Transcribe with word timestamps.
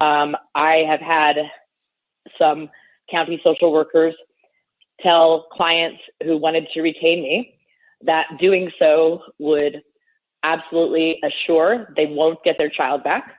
Um, 0.00 0.36
I 0.54 0.84
have 0.88 1.00
had 1.00 1.36
some 2.38 2.70
county 3.10 3.40
social 3.42 3.72
workers 3.72 4.14
tell 5.00 5.46
clients 5.52 6.00
who 6.22 6.36
wanted 6.36 6.68
to 6.74 6.82
retain 6.82 7.22
me 7.22 7.54
that 8.02 8.26
doing 8.38 8.70
so 8.78 9.22
would 9.38 9.82
absolutely 10.42 11.20
assure 11.24 11.92
they 11.96 12.06
won't 12.06 12.42
get 12.44 12.56
their 12.58 12.68
child 12.68 13.02
back 13.02 13.37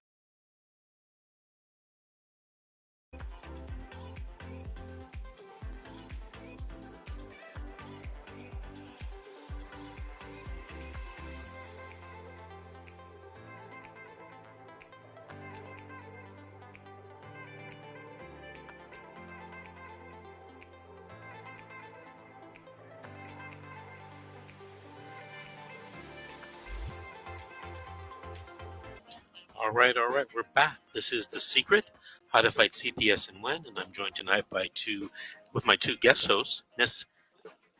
All 29.61 29.71
right, 29.71 29.97
all 29.97 30.07
right, 30.07 30.25
we're 30.33 30.43
back. 30.55 30.79
This 30.93 31.11
is 31.11 31.27
The 31.27 31.41
Secret, 31.41 31.91
How 32.29 32.39
to 32.39 32.49
Fight 32.49 32.71
CPS 32.71 33.27
and 33.27 33.43
Win, 33.43 33.65
and 33.67 33.77
I'm 33.77 33.91
joined 33.91 34.15
tonight 34.15 34.45
by 34.49 34.69
two, 34.73 35.11
with 35.51 35.65
my 35.65 35.75
two 35.75 35.97
guest 35.97 36.27
hosts, 36.27 36.63
Miss 36.77 37.03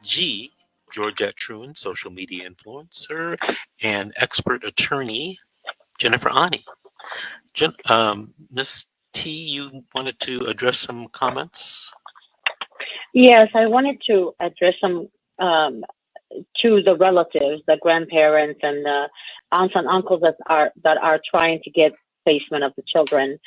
G, 0.03 0.51
Georgette 0.91 1.37
Truen, 1.37 1.77
social 1.77 2.11
media 2.11 2.49
influencer, 2.49 3.37
and 3.81 4.11
expert 4.17 4.65
attorney, 4.65 5.39
Jennifer 5.97 6.29
Ani. 6.29 6.65
Jen, 7.54 7.73
um, 7.85 8.34
Miss 8.51 8.87
T, 9.13 9.32
you 9.32 9.85
wanted 9.95 10.20
to 10.20 10.48
address 10.48 10.79
some 10.79 11.07
comments? 11.07 11.93
Yes, 13.13 13.48
I 13.55 13.67
wanted 13.67 14.01
to 14.07 14.34
address 14.41 14.73
some 14.82 15.07
um, 15.39 15.85
to 16.61 16.84
the 16.84 16.95
relatives, 16.98 17.63
the 17.67 17.77
grandparents, 17.82 18.59
and 18.63 18.85
the 18.85 19.07
aunts 19.51 19.75
and 19.75 19.87
uncles 19.87 20.21
that 20.21 20.35
are 20.47 20.71
that 20.83 20.97
are 20.97 21.19
trying 21.29 21.61
to 21.63 21.71
get 21.71 21.93
placement 22.25 22.63
of 22.63 22.73
the 22.75 22.83
children. 22.87 23.39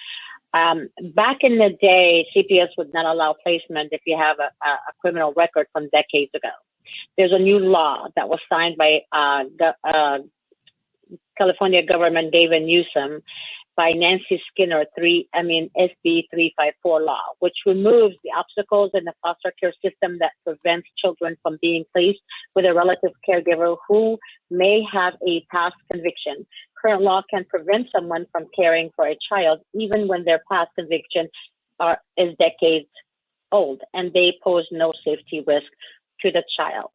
Um, 0.55 0.89
back 1.14 1.39
in 1.41 1.56
the 1.58 1.70
day, 1.81 2.27
CPS 2.36 2.69
would 2.77 2.92
not 2.92 3.06
allow 3.06 3.34
placement 3.42 3.89
if 3.92 4.03
you 4.05 4.19
have 4.19 4.36
a, 4.39 4.50
a, 4.67 4.92
criminal 5.00 5.33
record 5.34 5.67
from 5.73 5.89
decades 5.89 6.30
ago. 6.34 6.50
There's 7.17 7.33
a 7.33 7.39
new 7.39 7.58
law 7.58 8.08
that 8.17 8.28
was 8.28 8.39
signed 8.50 8.77
by 8.77 9.00
uh, 9.12 9.45
uh, 9.83 10.19
California 11.39 11.83
Governor 11.86 12.30
Gavin 12.30 12.67
Newsom 12.67 13.23
by 13.77 13.92
Nancy 13.92 14.41
Skinner, 14.51 14.84
three, 14.97 15.28
I 15.34 15.42
mean, 15.42 15.70
SB 15.77 16.25
354 16.31 17.03
law, 17.03 17.20
which 17.39 17.56
removes 17.65 18.14
the 18.23 18.31
obstacles 18.37 18.91
in 18.95 19.05
the 19.05 19.14
foster 19.23 19.53
care 19.59 19.73
system 19.83 20.19
that 20.19 20.33
prevents 20.45 20.89
children 20.98 21.37
from 21.42 21.59
being 21.62 21.84
placed 21.95 22.20
with 22.55 22.67
a 22.67 22.75
relative 22.75 23.12
caregiver 23.29 23.77
who 23.89 24.19
may 24.51 24.83
have 24.92 25.14
a 25.27 25.45
past 25.51 25.77
conviction. 25.91 26.47
Current 26.81 27.03
law 27.03 27.23
can 27.31 27.45
prevent 27.45 27.89
someone 27.95 28.27
from 28.33 28.47
caring 28.55 28.91
for 28.95 29.06
a 29.06 29.17
child 29.29 29.61
even 29.75 30.09
when 30.09 30.25
their 30.25 30.42
past 30.51 30.70
conviction 30.77 31.29
are, 31.81 31.98
is 32.17 32.34
decades 32.39 32.89
old 33.53 33.81
and 33.95 34.12
they 34.12 34.39
pose 34.42 34.67
no 34.70 34.92
safety 35.05 35.42
risk 35.47 35.70
to 36.20 36.31
the 36.31 36.42
child. 36.57 36.91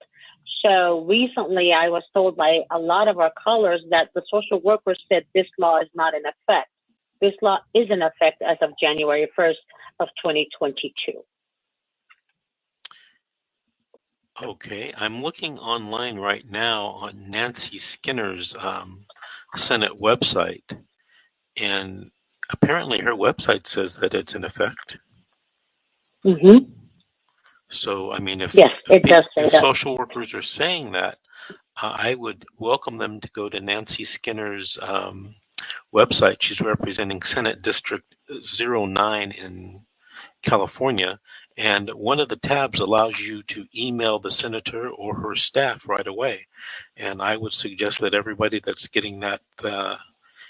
So 0.63 1.05
recently, 1.05 1.71
I 1.73 1.89
was 1.89 2.03
told 2.13 2.35
by 2.35 2.59
a 2.71 2.79
lot 2.79 3.07
of 3.07 3.19
our 3.19 3.31
callers 3.41 3.81
that 3.89 4.09
the 4.15 4.21
social 4.31 4.59
workers 4.61 5.01
said 5.11 5.25
this 5.33 5.47
law 5.57 5.79
is 5.79 5.89
not 5.93 6.13
in 6.13 6.23
effect. 6.25 6.69
This 7.21 7.33
law 7.41 7.59
is 7.73 7.89
in 7.89 8.01
effect 8.01 8.41
as 8.41 8.57
of 8.61 8.71
January 8.79 9.27
1st 9.37 9.53
of 9.99 10.07
2022. 10.23 11.13
Okay, 14.41 14.93
I'm 14.95 15.23
looking 15.23 15.57
online 15.57 16.17
right 16.17 16.45
now 16.47 16.87
on 16.87 17.27
Nancy 17.27 17.79
Skinner's 17.79 18.55
um, 18.59 19.05
Senate 19.55 19.99
website, 19.99 20.77
and 21.55 22.11
apparently 22.51 22.99
her 22.99 23.13
website 23.13 23.65
says 23.65 23.95
that 23.95 24.13
it's 24.13 24.35
in 24.35 24.43
effect. 24.43 24.99
Mm-hmm. 26.23 26.71
So, 27.69 28.11
I 28.11 28.19
mean, 28.19 28.41
if, 28.41 28.55
yes, 28.55 28.71
it 28.89 29.03
does 29.03 29.25
if 29.37 29.51
social 29.51 29.97
workers 29.97 30.33
are 30.33 30.41
saying 30.43 30.93
that, 30.93 31.19
uh, 31.81 31.95
I 31.97 32.15
would 32.15 32.45
welcome 32.59 32.97
them 32.97 33.19
to 33.21 33.31
go 33.31 33.49
to 33.49 33.59
Nancy 33.59 34.03
Skinner's 34.03 34.77
um, 34.81 35.35
website. 35.93 36.37
She's 36.41 36.61
representing 36.61 37.21
Senate 37.21 37.61
District 37.61 38.15
09 38.29 39.31
in 39.31 39.81
California. 40.43 41.19
And 41.57 41.89
one 41.91 42.19
of 42.19 42.29
the 42.29 42.37
tabs 42.37 42.79
allows 42.79 43.19
you 43.21 43.41
to 43.43 43.65
email 43.75 44.19
the 44.19 44.31
senator 44.31 44.89
or 44.89 45.15
her 45.15 45.35
staff 45.35 45.87
right 45.89 46.07
away. 46.07 46.47
And 46.95 47.21
I 47.21 47.37
would 47.37 47.53
suggest 47.53 47.99
that 48.01 48.13
everybody 48.13 48.61
that's 48.63 48.87
getting 48.87 49.19
that 49.21 49.41
uh, 49.63 49.97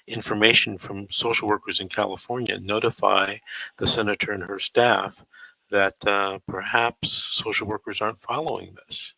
information 0.07 0.77
from 0.77 1.09
social 1.09 1.47
workers 1.47 1.79
in 1.79 1.89
California 1.89 2.59
notify 2.59 3.37
the 3.77 3.87
senator 3.87 4.31
and 4.33 4.43
her 4.43 4.59
staff 4.59 5.25
that 5.71 6.05
uh, 6.05 6.39
perhaps 6.47 7.11
social 7.11 7.67
workers 7.67 8.01
aren't 8.01 8.21
following 8.21 8.75
this. 8.75 9.13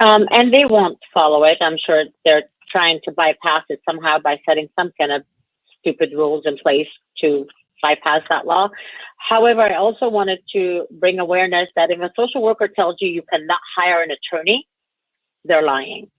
Um, 0.00 0.26
and 0.32 0.52
they 0.52 0.64
won't 0.68 0.98
follow 1.12 1.44
it. 1.44 1.58
I'm 1.60 1.78
sure 1.84 2.04
they're 2.24 2.44
trying 2.70 3.00
to 3.04 3.12
bypass 3.12 3.64
it 3.68 3.80
somehow 3.88 4.18
by 4.18 4.40
setting 4.46 4.68
some 4.78 4.90
kind 4.98 5.12
of 5.12 5.22
stupid 5.80 6.12
rules 6.12 6.44
in 6.46 6.58
place 6.58 6.88
to 7.20 7.46
bypass 7.82 8.22
that 8.28 8.46
law. 8.46 8.68
However, 9.16 9.62
I 9.62 9.76
also 9.76 10.08
wanted 10.08 10.40
to 10.54 10.86
bring 10.90 11.18
awareness 11.18 11.68
that 11.76 11.90
if 11.90 12.00
a 12.00 12.10
social 12.16 12.42
worker 12.42 12.68
tells 12.68 12.96
you 13.00 13.08
you 13.08 13.22
cannot 13.30 13.60
hire 13.76 14.02
an 14.02 14.10
attorney, 14.10 14.66
they're 15.44 15.62
lying. 15.62 16.10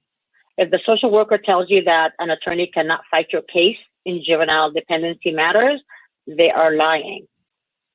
If 0.58 0.72
the 0.72 0.80
social 0.86 1.12
worker 1.12 1.38
tells 1.38 1.68
you 1.70 1.84
that 1.86 2.14
an 2.20 2.30
attorney 2.30 2.70
cannot 2.74 3.02
fight 3.10 3.28
your 3.32 3.44
case 3.44 3.78
in 4.06 4.22
juvenile 4.26 4.72
dependency 4.72 5.32
matters, 5.32 5.82
they 6.28 6.50
are 6.50 6.76
lying. 6.76 7.28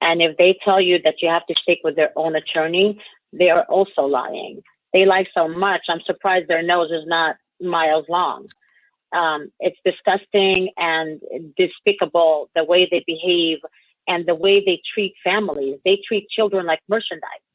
And 0.05 0.21
if 0.21 0.37
they 0.37 0.57
tell 0.63 0.81
you 0.81 1.01
that 1.03 1.23
you 1.23 1.29
have 1.31 1.47
to 1.47 1.55
stick 1.63 1.81
with 1.83 1.97
their 1.97 2.13
own 2.15 2.37
attorney, 2.37 3.01
they 3.33 3.49
are 3.49 3.65
also 3.65 4.03
lying. 4.03 4.63
They 4.93 5.07
lie 5.07 5.25
so 5.35 5.49
much, 5.49 5.81
I'm 5.89 6.03
surprised 6.05 6.47
their 6.47 6.63
nose 6.63 6.91
is 6.91 7.07
not 7.07 7.37
miles 7.61 8.05
long. 8.09 8.45
Um, 9.13 9.51
it's 9.61 9.79
disgusting 9.85 10.71
and 10.77 11.21
despicable 11.57 12.51
the 12.55 12.65
way 12.65 12.87
they 12.91 13.03
behave 13.07 13.59
and 14.07 14.27
the 14.27 14.35
way 14.35 14.55
they 14.55 14.81
treat 14.93 15.15
families. 15.25 15.79
They 15.85 15.99
treat 16.07 16.29
children 16.29 16.67
like 16.67 16.81
merchandise. 16.89 17.47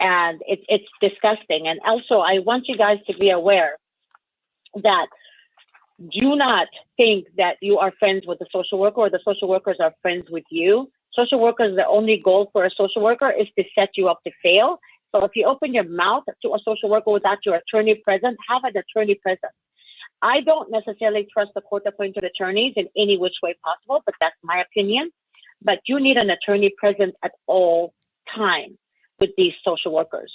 And 0.00 0.40
it, 0.46 0.60
it's 0.68 0.90
disgusting. 1.00 1.68
And 1.68 1.78
also, 1.86 2.18
I 2.18 2.40
want 2.40 2.64
you 2.66 2.76
guys 2.76 2.98
to 3.06 3.16
be 3.16 3.30
aware 3.30 3.76
that 4.82 5.06
do 6.10 6.34
not 6.34 6.66
think 6.96 7.26
that 7.36 7.56
you 7.60 7.78
are 7.78 7.92
friends 7.98 8.26
with 8.26 8.38
the 8.38 8.46
social 8.50 8.78
worker 8.78 9.02
or 9.02 9.10
the 9.10 9.20
social 9.24 9.48
workers 9.48 9.76
are 9.80 9.94
friends 10.02 10.24
with 10.30 10.44
you. 10.50 10.90
Social 11.14 11.40
workers, 11.40 11.76
the 11.76 11.86
only 11.86 12.18
goal 12.24 12.50
for 12.52 12.64
a 12.64 12.70
social 12.70 13.02
worker 13.02 13.30
is 13.30 13.48
to 13.58 13.64
set 13.74 13.90
you 13.96 14.08
up 14.08 14.22
to 14.24 14.30
fail 14.42 14.78
so 15.12 15.24
if 15.24 15.32
you 15.34 15.46
open 15.46 15.74
your 15.74 15.84
mouth 15.84 16.24
to 16.42 16.54
a 16.54 16.58
social 16.64 16.88
worker 16.88 17.10
without 17.10 17.38
your 17.44 17.56
attorney 17.56 17.96
present, 17.96 18.36
have 18.48 18.62
an 18.64 18.74
attorney 18.76 19.16
present. 19.16 19.52
I 20.22 20.40
don't 20.42 20.70
necessarily 20.70 21.26
trust 21.32 21.52
the 21.54 21.62
court 21.62 21.84
appointed 21.86 22.24
attorneys 22.24 22.74
in 22.76 22.88
any 22.96 23.16
which 23.16 23.34
way 23.42 23.54
possible, 23.64 24.02
but 24.04 24.14
that's 24.20 24.36
my 24.42 24.60
opinion. 24.60 25.10
But 25.62 25.80
you 25.86 25.98
need 25.98 26.16
an 26.16 26.30
attorney 26.30 26.72
present 26.76 27.14
at 27.24 27.32
all 27.46 27.94
times 28.34 28.76
with 29.18 29.30
these 29.36 29.52
social 29.64 29.92
workers. 29.92 30.32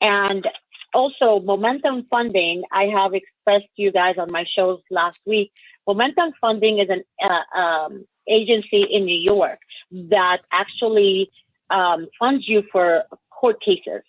And 0.00 0.46
also 0.94 1.40
momentum 1.40 2.06
funding, 2.10 2.62
I 2.72 2.84
have 2.84 3.14
expressed 3.14 3.66
to 3.76 3.82
you 3.82 3.92
guys 3.92 4.16
on 4.18 4.32
my 4.32 4.44
shows 4.56 4.80
last 4.90 5.20
week. 5.26 5.52
Momentum 5.86 6.32
funding 6.40 6.78
is 6.78 6.88
an 6.88 7.02
uh, 7.22 7.58
um, 7.58 8.04
agency 8.28 8.82
in 8.82 9.04
New 9.04 9.16
York 9.16 9.58
that 9.90 10.38
actually 10.52 11.30
um, 11.70 12.08
funds 12.18 12.48
you 12.48 12.62
for 12.72 13.04
court 13.30 13.60
cases, 13.60 14.02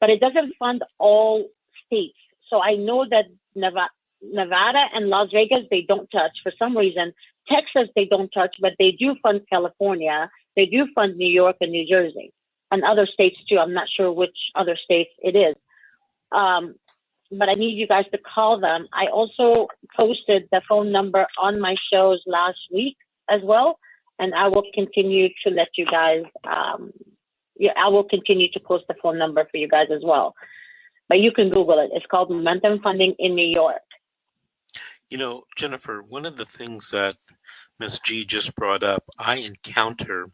but 0.00 0.10
it 0.10 0.20
doesn't 0.20 0.54
fund 0.58 0.82
all 0.98 1.48
states. 1.86 2.18
So 2.50 2.62
I 2.62 2.74
know 2.74 3.06
that 3.10 3.26
Nevada, 3.54 3.90
Nevada 4.22 4.84
and 4.94 5.08
Las 5.08 5.28
Vegas, 5.32 5.64
they 5.70 5.82
don't 5.82 6.10
touch 6.10 6.32
for 6.42 6.52
some 6.58 6.76
reason. 6.76 7.12
Texas, 7.48 7.88
they 7.94 8.06
don't 8.06 8.30
touch, 8.30 8.56
but 8.60 8.72
they 8.78 8.92
do 8.92 9.16
fund 9.22 9.42
California. 9.50 10.30
They 10.56 10.66
do 10.66 10.86
fund 10.94 11.16
New 11.16 11.30
York 11.30 11.56
and 11.60 11.72
New 11.72 11.86
Jersey 11.86 12.32
and 12.70 12.84
other 12.84 13.06
states 13.06 13.36
too. 13.48 13.58
I'm 13.58 13.72
not 13.72 13.88
sure 13.94 14.12
which 14.12 14.36
other 14.54 14.76
states 14.76 15.10
it 15.18 15.36
is. 15.36 15.54
Um, 16.32 16.74
but 17.30 17.48
I 17.48 17.52
need 17.52 17.76
you 17.78 17.86
guys 17.86 18.04
to 18.12 18.18
call 18.18 18.60
them. 18.60 18.86
I 18.92 19.06
also 19.06 19.68
posted 19.96 20.48
the 20.50 20.60
phone 20.68 20.92
number 20.92 21.26
on 21.40 21.60
my 21.60 21.74
shows 21.92 22.20
last 22.26 22.58
week 22.72 22.96
as 23.30 23.40
well, 23.42 23.78
and 24.18 24.34
I 24.34 24.48
will 24.48 24.64
continue 24.74 25.28
to 25.44 25.50
let 25.50 25.68
you 25.76 25.86
guys 25.86 26.24
um, 26.44 26.92
yeah, 27.56 27.72
I 27.76 27.88
will 27.88 28.04
continue 28.04 28.50
to 28.52 28.60
post 28.60 28.84
the 28.88 28.94
phone 29.02 29.18
number 29.18 29.46
for 29.50 29.56
you 29.56 29.68
guys 29.68 29.88
as 29.90 30.02
well. 30.02 30.34
But 31.08 31.20
you 31.20 31.32
can 31.32 31.50
Google 31.50 31.78
it. 31.80 31.90
It's 31.92 32.06
called 32.06 32.30
Momentum 32.30 32.80
Funding 32.80 33.14
in 33.18 33.34
New 33.34 33.46
York. 33.46 33.82
You 35.10 35.18
know, 35.18 35.44
Jennifer, 35.54 36.02
one 36.02 36.26
of 36.26 36.36
the 36.36 36.44
things 36.44 36.90
that 36.90 37.16
Miss 37.78 37.98
G 37.98 38.24
just 38.24 38.54
brought 38.54 38.82
up, 38.82 39.04
I 39.18 39.36
encounter 39.36 40.30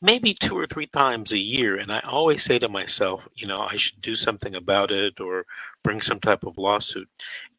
maybe 0.00 0.32
two 0.32 0.56
or 0.56 0.66
three 0.66 0.86
times 0.86 1.32
a 1.32 1.38
year. 1.38 1.76
And 1.76 1.90
I 1.90 2.00
always 2.00 2.44
say 2.44 2.58
to 2.60 2.68
myself, 2.68 3.28
you 3.34 3.46
know, 3.46 3.60
I 3.60 3.76
should 3.76 4.00
do 4.00 4.14
something 4.14 4.54
about 4.54 4.90
it 4.90 5.20
or 5.20 5.44
bring 5.82 6.00
some 6.00 6.20
type 6.20 6.44
of 6.44 6.56
lawsuit. 6.56 7.08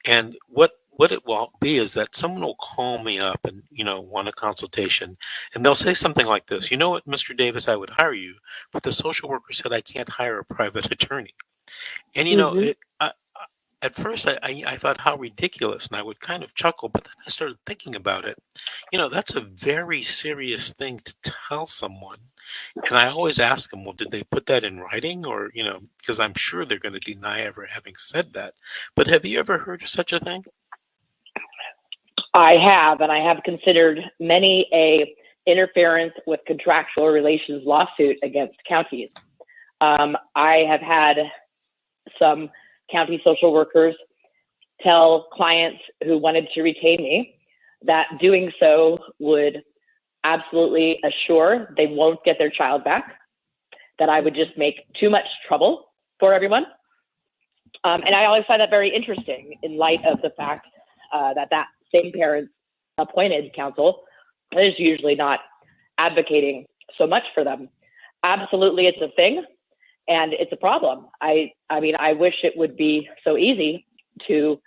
And 0.06 0.38
what 0.48 0.71
what 0.97 1.11
it 1.11 1.25
will 1.25 1.51
be 1.61 1.77
is 1.77 1.94
that 1.94 2.15
someone 2.15 2.41
will 2.41 2.55
call 2.55 2.97
me 3.01 3.17
up 3.17 3.45
and 3.45 3.63
you 3.71 3.83
know 3.83 4.01
want 4.01 4.27
a 4.27 4.33
consultation 4.33 5.17
and 5.53 5.65
they'll 5.65 5.75
say 5.75 5.94
something 5.94 6.25
like 6.25 6.47
this 6.47 6.69
you 6.69 6.77
know 6.77 6.89
what 6.89 7.07
mr 7.07 7.35
davis 7.38 7.67
i 7.67 7.75
would 7.75 7.91
hire 7.91 8.13
you 8.13 8.35
but 8.71 8.83
the 8.83 8.91
social 8.91 9.29
worker 9.29 9.53
said 9.53 9.71
i 9.71 9.81
can't 9.81 10.09
hire 10.09 10.39
a 10.39 10.45
private 10.45 10.91
attorney. 10.91 11.33
And 12.15 12.27
you 12.27 12.35
know 12.35 12.51
mm-hmm. 12.51 12.63
it, 12.63 12.77
I, 12.99 13.11
at 13.81 13.94
first 13.94 14.27
I, 14.27 14.39
I, 14.41 14.63
I, 14.67 14.75
thought 14.75 15.01
how 15.01 15.15
ridiculous 15.15 15.88
and 15.88 15.97
i 15.97 16.01
would 16.01 16.19
kind 16.19 16.44
of 16.44 16.55
chuckle 16.55 16.89
but 16.89 17.03
then 17.03 17.13
i 17.25 17.29
started 17.29 17.57
thinking 17.65 17.95
about 17.95 18.25
it. 18.25 18.38
You 18.91 18.97
know 18.97 19.09
that's 19.09 19.35
a 19.35 19.41
very 19.41 20.01
serious 20.01 20.73
thing 20.73 20.99
to 21.05 21.15
tell 21.21 21.67
someone 21.67 22.19
and 22.75 22.97
i 22.97 23.07
always 23.07 23.39
ask 23.39 23.69
them 23.69 23.83
well 23.83 23.94
did 23.94 24.11
they 24.11 24.23
put 24.23 24.45
that 24.47 24.63
in 24.63 24.79
writing? 24.79 25.25
Or 25.25 25.51
you 25.53 25.63
know 25.63 25.81
because 25.99 26.19
i'm 26.19 26.33
sure 26.33 26.65
they're 26.65 26.79
going 26.79 26.99
to 26.99 26.99
deny 26.99 27.41
ever 27.41 27.67
having 27.69 27.95
said 27.97 28.33
that 28.33 28.53
but 28.95 29.07
have 29.07 29.25
you 29.25 29.38
ever 29.38 29.59
heard 29.59 29.83
of 29.83 29.89
such 29.89 30.13
a 30.13 30.19
thing 30.19 30.45
i 32.37 32.55
have 32.55 33.01
and 33.01 33.11
i 33.11 33.19
have 33.19 33.41
considered 33.43 33.99
many 34.19 34.67
a 34.73 35.15
interference 35.45 36.13
with 36.25 36.39
contractual 36.45 37.07
relations 37.07 37.65
lawsuit 37.65 38.17
against 38.23 38.55
counties 38.67 39.09
um, 39.81 40.15
i 40.35 40.63
have 40.69 40.81
had 40.81 41.17
some 42.19 42.49
county 42.91 43.21
social 43.23 43.53
workers 43.53 43.95
tell 44.81 45.27
clients 45.33 45.79
who 46.03 46.17
wanted 46.17 46.47
to 46.53 46.61
retain 46.61 46.97
me 46.97 47.37
that 47.83 48.07
doing 48.19 48.51
so 48.59 48.97
would 49.19 49.63
absolutely 50.23 50.99
assure 51.03 51.73
they 51.77 51.87
won't 51.87 52.23
get 52.23 52.37
their 52.37 52.49
child 52.49 52.83
back, 52.83 53.13
that 53.99 54.09
I 54.09 54.19
would 54.19 54.35
just 54.35 54.57
make 54.57 54.75
too 54.99 55.09
much 55.09 55.25
trouble 55.47 55.91
for 56.19 56.33
everyone. 56.33 56.65
Um, 57.83 58.01
and 58.05 58.15
I 58.15 58.25
always 58.25 58.43
find 58.47 58.61
that 58.61 58.69
very 58.69 58.93
interesting 58.93 59.53
in 59.63 59.77
light 59.77 60.03
of 60.05 60.21
the 60.21 60.31
fact 60.31 60.67
uh, 61.13 61.33
that 61.33 61.49
that 61.51 61.67
same 61.95 62.11
parent's 62.11 62.51
appointed 62.97 63.53
counsel 63.53 64.03
is 64.53 64.73
usually 64.77 65.15
not 65.15 65.39
advocating 65.97 66.65
so 66.97 67.05
much 67.05 67.23
for 67.33 67.43
them. 67.43 67.69
Absolutely, 68.23 68.87
it's 68.87 69.01
a 69.01 69.09
thing 69.15 69.43
and 70.07 70.33
it's 70.33 70.51
a 70.51 70.57
problem. 70.57 71.07
I 71.21 71.51
I 71.69 71.79
mean, 71.79 71.95
I 71.99 72.13
wish 72.13 72.35
it 72.43 72.57
would 72.57 72.77
be 72.77 73.09
so 73.23 73.37
easy 73.37 73.85
to 74.27 74.59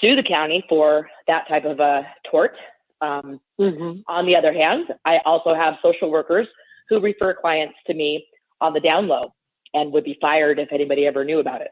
sue 0.00 0.16
the 0.16 0.22
county 0.22 0.64
for 0.68 1.08
that 1.26 1.46
type 1.48 1.64
of 1.64 1.80
a 1.80 2.06
tort. 2.30 2.56
Um, 3.00 3.40
mm-hmm. 3.60 4.00
On 4.06 4.26
the 4.26 4.36
other 4.36 4.52
hand, 4.52 4.86
I 5.04 5.18
also 5.24 5.54
have 5.54 5.74
social 5.82 6.10
workers 6.10 6.46
who 6.88 7.00
refer 7.00 7.34
clients 7.34 7.74
to 7.86 7.94
me 7.94 8.26
on 8.60 8.72
the 8.72 8.80
down 8.80 9.08
low 9.08 9.34
and 9.74 9.92
would 9.92 10.04
be 10.04 10.18
fired 10.20 10.58
if 10.58 10.68
anybody 10.72 11.06
ever 11.06 11.24
knew 11.24 11.40
about 11.40 11.60
it. 11.60 11.70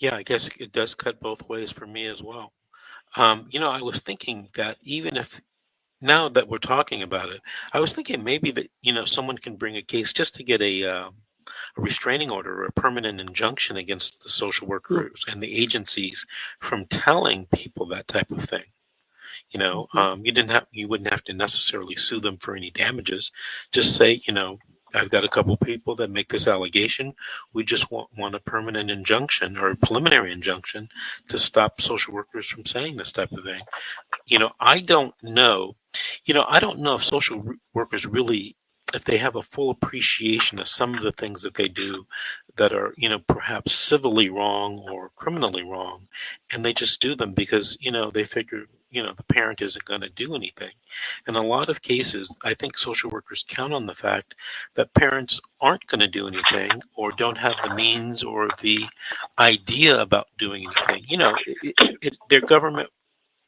Yeah, 0.00 0.16
I 0.16 0.22
guess 0.22 0.48
it 0.58 0.72
does 0.72 0.94
cut 0.94 1.20
both 1.20 1.48
ways 1.48 1.70
for 1.70 1.86
me 1.86 2.06
as 2.06 2.22
well. 2.22 2.52
Um, 3.16 3.46
you 3.50 3.60
know, 3.60 3.70
I 3.70 3.82
was 3.82 4.00
thinking 4.00 4.48
that 4.54 4.78
even 4.82 5.16
if 5.16 5.40
now 6.00 6.28
that 6.30 6.48
we're 6.48 6.58
talking 6.58 7.02
about 7.02 7.28
it, 7.28 7.42
I 7.72 7.80
was 7.80 7.92
thinking 7.92 8.24
maybe 8.24 8.50
that 8.52 8.70
you 8.80 8.92
know 8.94 9.04
someone 9.04 9.36
can 9.36 9.56
bring 9.56 9.76
a 9.76 9.82
case 9.82 10.12
just 10.14 10.34
to 10.36 10.42
get 10.42 10.62
a, 10.62 10.84
uh, 10.84 11.10
a 11.76 11.80
restraining 11.80 12.30
order 12.30 12.62
or 12.62 12.64
a 12.64 12.72
permanent 12.72 13.20
injunction 13.20 13.76
against 13.76 14.22
the 14.22 14.30
social 14.30 14.66
hmm. 14.66 14.72
workers 14.72 15.24
and 15.28 15.42
the 15.42 15.54
agencies 15.54 16.26
from 16.60 16.86
telling 16.86 17.46
people 17.54 17.86
that 17.86 18.08
type 18.08 18.30
of 18.30 18.44
thing. 18.44 18.64
You 19.50 19.60
know, 19.60 19.86
mm-hmm. 19.94 19.98
um, 19.98 20.24
you 20.24 20.32
didn't 20.32 20.50
have 20.50 20.66
you 20.70 20.88
wouldn't 20.88 21.10
have 21.10 21.24
to 21.24 21.34
necessarily 21.34 21.96
sue 21.96 22.20
them 22.20 22.38
for 22.38 22.56
any 22.56 22.70
damages. 22.70 23.32
Just 23.70 23.94
say, 23.96 24.22
you 24.26 24.32
know, 24.32 24.58
I've 24.94 25.10
got 25.10 25.24
a 25.24 25.28
couple 25.28 25.56
people 25.56 25.94
that 25.96 26.10
make 26.10 26.28
this 26.28 26.46
allegation. 26.46 27.14
We 27.52 27.64
just 27.64 27.90
want, 27.90 28.08
want 28.16 28.34
a 28.34 28.40
permanent 28.40 28.90
injunction 28.90 29.56
or 29.56 29.70
a 29.70 29.76
preliminary 29.76 30.32
injunction 30.32 30.88
to 31.28 31.38
stop 31.38 31.80
social 31.80 32.14
workers 32.14 32.46
from 32.46 32.64
saying 32.64 32.96
this 32.96 33.12
type 33.12 33.32
of 33.32 33.44
thing. 33.44 33.62
You 34.26 34.38
know, 34.38 34.52
I 34.60 34.80
don't 34.80 35.14
know. 35.22 35.76
You 36.24 36.34
know, 36.34 36.44
I 36.48 36.60
don't 36.60 36.80
know 36.80 36.94
if 36.94 37.04
social 37.04 37.44
workers 37.74 38.06
really, 38.06 38.56
if 38.94 39.04
they 39.04 39.18
have 39.18 39.36
a 39.36 39.42
full 39.42 39.70
appreciation 39.70 40.58
of 40.58 40.68
some 40.68 40.94
of 40.94 41.02
the 41.02 41.12
things 41.12 41.42
that 41.42 41.54
they 41.54 41.68
do 41.68 42.06
that 42.56 42.72
are, 42.72 42.92
you 42.96 43.08
know, 43.08 43.20
perhaps 43.20 43.72
civilly 43.72 44.28
wrong 44.28 44.84
or 44.90 45.10
criminally 45.14 45.62
wrong, 45.62 46.08
and 46.52 46.64
they 46.64 46.72
just 46.72 47.00
do 47.00 47.14
them 47.14 47.32
because, 47.32 47.76
you 47.80 47.90
know, 47.90 48.10
they 48.10 48.24
figure 48.24 48.66
you 48.90 49.02
know 49.02 49.12
the 49.14 49.22
parent 49.24 49.62
isn't 49.62 49.84
going 49.84 50.00
to 50.02 50.08
do 50.10 50.34
anything. 50.34 50.72
In 51.28 51.36
a 51.36 51.42
lot 51.42 51.68
of 51.68 51.82
cases 51.82 52.36
i 52.44 52.54
think 52.54 52.76
social 52.78 53.10
workers 53.10 53.44
count 53.48 53.72
on 53.72 53.86
the 53.86 53.94
fact 53.94 54.34
that 54.74 54.94
parents 54.94 55.40
aren't 55.60 55.86
going 55.86 56.00
to 56.00 56.08
do 56.08 56.26
anything 56.28 56.82
or 56.96 57.12
don't 57.12 57.38
have 57.38 57.56
the 57.62 57.74
means 57.74 58.22
or 58.24 58.48
the 58.60 58.84
idea 59.38 60.00
about 60.00 60.28
doing 60.38 60.66
anything. 60.66 61.04
You 61.08 61.18
know 61.18 61.36
it, 61.46 61.74
it, 62.02 62.18
they're 62.28 62.40
government 62.40 62.90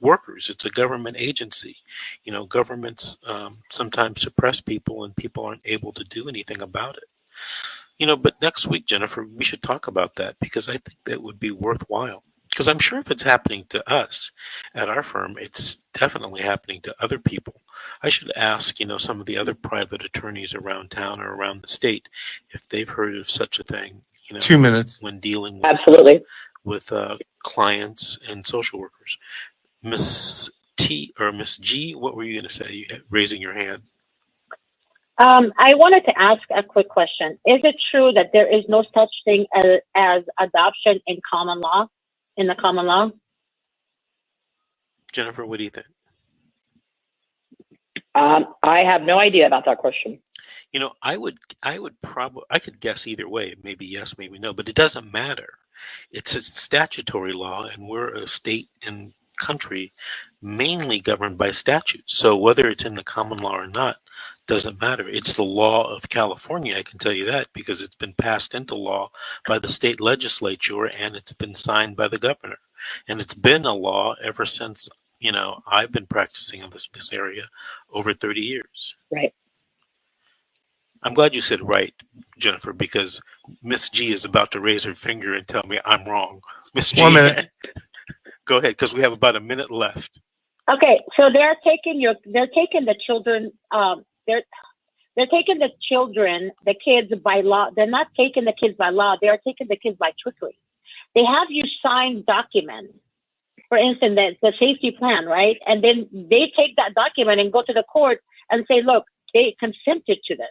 workers. 0.00 0.50
It's 0.50 0.65
a 0.65 0.71
government 0.71 1.17
agency. 1.19 1.77
You 2.25 2.33
know 2.33 2.45
governments 2.47 3.19
um, 3.27 3.59
sometimes 3.71 4.23
suppress 4.23 4.61
people 4.61 5.05
and 5.05 5.17
people 5.17 5.45
aren't 5.45 5.62
able 5.65 5.93
to 5.93 6.05
do 6.05 6.29
anything 6.29 6.61
about 6.62 6.97
it. 6.99 7.05
You 7.99 8.06
know 8.06 8.17
but 8.17 8.41
next 8.43 8.67
week 8.67 8.87
jennifer 8.87 9.25
we 9.25 9.45
should 9.45 9.62
talk 9.62 9.87
about 9.87 10.17
that 10.17 10.37
because 10.41 10.69
i 10.69 10.73
think 10.73 10.97
that 11.05 11.23
would 11.23 11.38
be 11.38 11.50
worthwhile 11.53 12.25
because 12.52 12.69
I'm 12.69 12.78
sure 12.78 12.99
if 12.99 13.10
it's 13.10 13.22
happening 13.22 13.64
to 13.70 13.90
us 13.90 14.31
at 14.75 14.90
our 14.90 15.02
firm, 15.02 15.37
it's 15.40 15.78
definitely 15.94 16.43
happening 16.43 16.82
to 16.82 16.94
other 17.00 17.19
people. 17.19 17.62
I 18.02 18.10
should 18.10 18.31
ask, 18.37 18.78
you 18.78 18.84
know, 18.84 18.99
some 18.99 19.20
of 19.20 19.26
the 19.26 19.38
other 19.38 19.54
private 19.54 20.04
attorneys 20.04 20.54
around 20.54 20.90
town 20.90 21.19
or 21.19 21.34
around 21.34 21.62
the 21.62 21.69
state 21.69 22.10
if 22.50 22.69
they've 22.69 22.88
heard 22.88 23.16
of 23.16 23.31
such 23.31 23.58
a 23.58 23.62
thing. 23.62 24.02
You 24.28 24.34
know, 24.34 24.40
two 24.40 24.58
minutes 24.58 25.00
when 25.00 25.19
dealing 25.19 25.56
with, 25.56 25.64
absolutely 25.64 26.22
with 26.62 26.93
uh, 26.93 27.16
clients 27.43 28.19
and 28.28 28.46
social 28.46 28.78
workers. 28.78 29.16
Miss 29.82 30.50
T 30.76 31.14
or 31.19 31.32
Miss 31.32 31.56
G, 31.56 31.94
what 31.94 32.14
were 32.14 32.22
you 32.22 32.34
going 32.34 32.49
to 32.49 32.54
say? 32.54 32.70
You 32.70 32.87
raising 33.08 33.40
your 33.40 33.54
hand. 33.54 33.82
Um, 35.16 35.52
I 35.58 35.75
wanted 35.75 36.04
to 36.04 36.19
ask 36.19 36.43
a 36.54 36.62
quick 36.62 36.88
question. 36.88 37.38
Is 37.46 37.60
it 37.64 37.76
true 37.90 38.12
that 38.12 38.31
there 38.32 38.46
is 38.46 38.64
no 38.69 38.84
such 38.94 39.10
thing 39.25 39.46
as, 39.54 39.81
as 39.94 40.22
adoption 40.38 41.00
in 41.06 41.19
common 41.31 41.60
law? 41.60 41.87
In 42.37 42.46
the 42.46 42.55
common 42.55 42.87
law? 42.87 43.11
Jennifer, 45.12 45.45
what 45.45 45.59
do 45.59 45.64
you 45.64 45.71
think? 45.71 45.87
Um, 48.14 48.54
I 48.62 48.80
have 48.80 49.02
no 49.02 49.18
idea 49.18 49.47
about 49.47 49.64
that 49.64 49.78
question. 49.78 50.18
You 50.73 50.80
know, 50.80 50.92
I 51.02 51.16
would, 51.16 51.38
I 51.62 51.78
would 51.78 52.00
probably, 52.00 52.45
I 52.50 52.59
could 52.59 52.80
guess 52.80 53.07
either 53.07 53.28
way, 53.28 53.54
maybe 53.62 53.87
yes, 53.87 54.18
maybe 54.18 54.38
no, 54.38 54.52
but 54.52 54.68
it 54.68 54.75
doesn't 54.75 55.12
matter. 55.12 55.54
It's 56.11 56.35
a 56.35 56.42
statutory 56.42 57.33
law, 57.33 57.64
and 57.66 57.88
we're 57.88 58.12
a 58.14 58.26
state 58.26 58.68
and 58.87 59.12
country 59.38 59.92
mainly 60.40 61.00
governed 61.00 61.38
by 61.38 61.50
statutes. 61.50 62.16
So 62.16 62.37
whether 62.37 62.68
it's 62.68 62.85
in 62.85 62.95
the 62.95 63.04
common 63.04 63.38
law 63.38 63.57
or 63.57 63.66
not 63.66 63.97
doesn't 64.46 64.80
matter. 64.80 65.08
It's 65.08 65.37
the 65.37 65.44
law 65.44 65.94
of 65.94 66.08
California, 66.08 66.76
I 66.76 66.82
can 66.82 66.99
tell 66.99 67.12
you 67.12 67.25
that, 67.26 67.49
because 67.52 67.80
it's 67.80 67.96
been 67.96 68.14
passed 68.14 68.54
into 68.54 68.75
law 68.75 69.11
by 69.46 69.58
the 69.58 69.68
state 69.68 70.00
legislature 70.00 70.87
and 70.87 71.14
it's 71.16 71.32
been 71.32 71.54
signed 71.54 71.96
by 71.96 72.08
the 72.08 72.18
governor. 72.18 72.56
And 73.08 73.20
it's 73.20 73.34
been 73.34 73.64
a 73.64 73.75
law 73.75 74.14
ever 74.22 74.44
since, 74.44 74.88
you 75.20 75.32
know, 75.32 75.61
I've 75.66 75.92
been 75.92 76.06
practicing 76.06 76.61
in 76.62 76.70
this, 76.70 76.88
this 76.92 77.12
area 77.12 77.49
over 77.92 78.12
30 78.12 78.40
years. 78.40 78.96
Right. 79.11 79.32
I'm 81.02 81.14
glad 81.14 81.34
you 81.34 81.40
said 81.40 81.66
right, 81.66 81.94
Jennifer, 82.38 82.72
because 82.72 83.20
Miss 83.62 83.88
G 83.88 84.12
is 84.12 84.25
about 84.25 84.52
to 84.52 84.61
raise 84.61 84.84
her 84.84 84.94
finger 84.94 85.34
and 85.34 85.46
tell 85.46 85.64
me 85.66 85.80
I'm 85.84 86.04
wrong. 86.08 86.40
Miss 86.75 86.92
G, 86.92 87.02
One 87.02 87.14
minute. 87.14 87.50
go 88.44 88.58
ahead, 88.58 88.72
because 88.72 88.94
we 88.94 89.02
have 89.02 89.12
about 89.12 89.37
a 89.37 89.40
minute 89.40 89.70
left. 89.70 90.20
Okay, 90.72 91.00
so 91.16 91.28
they're 91.32 91.56
taking 91.64 92.00
your, 92.00 92.14
they're 92.25 92.49
taking 92.49 92.84
the 92.84 92.94
children, 93.04 93.52
um, 93.72 94.04
they're 94.26 94.43
they're 95.17 95.26
taking 95.26 95.59
the 95.59 95.69
children, 95.91 96.52
the 96.64 96.75
kids 96.85 97.12
by 97.23 97.43
law. 97.43 97.69
They're 97.75 97.87
not 97.87 98.09
taking 98.17 98.45
the 98.45 98.55
kids 98.61 98.76
by 98.79 98.91
law. 98.91 99.17
They 99.21 99.29
are 99.29 99.38
taking 99.47 99.69
the 99.69 99.76
kids 99.76 99.97
by 99.99 100.12
trickery. 100.23 100.59
They 101.14 101.25
have 101.25 101.49
you 101.50 101.62
sign 101.83 102.25
documents, 102.26 102.95
for 103.69 103.76
instance, 103.76 104.17
the, 104.17 104.37
the 104.41 104.52
safety 104.59 104.91
plan, 104.99 105.26
right? 105.26 105.59
And 105.67 105.85
then 105.85 106.09
they 106.12 106.50
take 106.57 106.76
that 106.76 106.95
document 106.95 107.41
and 107.41 107.52
go 107.52 107.62
to 107.62 107.73
the 107.73 107.83
court 107.83 108.21
and 108.50 108.64
say, 108.67 108.83
look, 108.83 109.05
they 109.35 109.55
consented 109.61 110.19
to 110.26 110.37
this. 110.37 110.47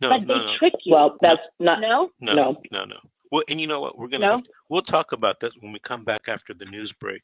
No, 0.00 0.08
but 0.10 0.22
no, 0.26 0.26
they 0.38 0.46
no. 0.46 0.52
trick 0.58 0.74
you. 0.84 0.94
Well, 0.94 1.16
that's 1.20 1.40
not. 1.60 1.80
No, 1.80 2.10
no, 2.20 2.32
No. 2.34 2.62
no, 2.72 2.84
no. 2.84 2.96
Well, 3.30 3.42
and 3.50 3.60
you 3.60 3.66
know 3.66 3.80
what? 3.80 3.98
We're 3.98 4.08
gonna 4.08 4.26
No? 4.26 4.36
to- 4.38 4.50
we'll 4.70 4.82
talk 4.82 5.12
about 5.12 5.40
that 5.40 5.52
when 5.60 5.72
we 5.72 5.78
come 5.78 6.04
back 6.04 6.28
after 6.28 6.54
the 6.54 6.64
news 6.64 6.92
break. 6.94 7.22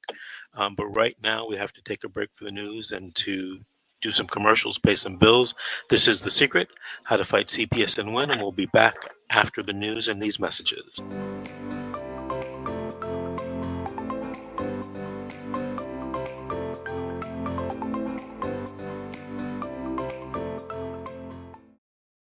Um, 0.53 0.75
but 0.75 0.87
right 0.89 1.17
now, 1.23 1.47
we 1.47 1.57
have 1.57 1.73
to 1.75 1.83
take 1.83 2.05
a 2.05 2.09
break 2.11 2.31
for 2.35 2.45
the 2.45 2.53
news 2.53 2.93
and 2.93 3.15
to 3.17 3.61
do 4.05 4.13
some 4.13 4.27
commercials, 4.27 4.79
pay 4.79 4.95
some 4.95 5.17
bills. 5.17 5.55
This 5.89 6.07
is 6.07 6.23
the 6.23 6.31
secret: 6.31 6.69
how 7.05 7.17
to 7.17 7.25
fight 7.25 7.47
CPS 7.47 7.99
and 7.99 8.15
win. 8.15 8.31
And 8.31 8.41
we'll 8.41 8.53
be 8.53 8.67
back 8.67 9.15
after 9.31 9.63
the 9.63 9.73
news 9.73 10.07
and 10.07 10.23
these 10.23 10.39
messages. 10.39 11.01